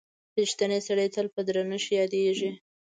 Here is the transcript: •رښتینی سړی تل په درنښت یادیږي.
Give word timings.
•رښتینی 0.39 0.79
سړی 0.87 1.07
تل 1.15 1.27
په 1.35 1.41
درنښت 1.47 1.89
یادیږي. 1.99 2.51